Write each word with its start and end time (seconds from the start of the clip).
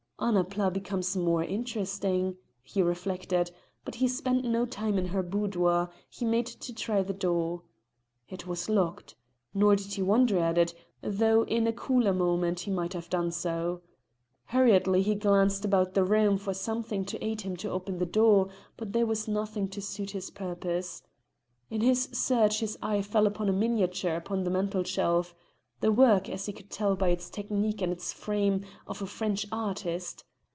"Annapla 0.23 0.69
becomes 0.69 1.17
more 1.17 1.43
interesting," 1.43 2.37
he 2.61 2.83
reflected, 2.83 3.49
but 3.83 3.95
he 3.95 4.07
spent 4.07 4.45
no 4.45 4.67
time 4.67 4.99
in 4.99 5.05
her 5.07 5.23
boudoir; 5.23 5.89
he 6.11 6.25
made 6.25 6.45
to 6.45 6.71
try 6.71 7.01
the 7.01 7.11
door. 7.11 7.63
It 8.29 8.45
was 8.45 8.69
locked; 8.69 9.15
nor 9.55 9.75
did 9.75 9.95
he 9.95 10.03
wonder 10.03 10.37
at 10.37 10.59
it, 10.59 10.75
though 11.01 11.41
in 11.45 11.65
a 11.65 11.73
cooler 11.73 12.13
moment 12.13 12.59
he 12.59 12.69
might 12.71 12.93
have 12.93 13.09
done 13.09 13.31
so. 13.31 13.81
Hurriedly 14.45 15.01
he 15.01 15.15
glanced 15.15 15.65
about 15.65 15.95
the 15.95 16.03
room 16.03 16.37
for 16.37 16.53
something 16.53 17.03
to 17.05 17.25
aid 17.25 17.41
him 17.41 17.57
to 17.57 17.71
open 17.71 17.97
the 17.97 18.05
door, 18.05 18.49
but 18.77 18.93
there 18.93 19.07
was 19.07 19.27
nothing 19.27 19.67
to 19.69 19.81
suit 19.81 20.11
his 20.11 20.29
purpose. 20.29 21.01
In 21.71 21.81
his 21.81 22.09
search 22.11 22.59
his 22.59 22.77
eye 22.83 23.01
fell 23.01 23.25
upon 23.25 23.49
a 23.49 23.53
miniature 23.53 24.17
upon 24.17 24.43
the 24.43 24.51
mantelshelf 24.51 25.33
the 25.79 25.91
work, 25.91 26.29
as 26.29 26.45
he 26.45 26.53
could 26.53 26.69
tell 26.69 26.95
by 26.95 27.09
its 27.09 27.27
technique 27.31 27.81
and 27.81 27.91
its 27.91 28.13
frame, 28.13 28.63
of 28.85 29.01
a 29.01 29.05
French 29.07 29.47
artist. 29.51 30.23